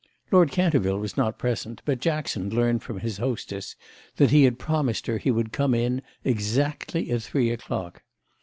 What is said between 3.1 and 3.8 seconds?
hostess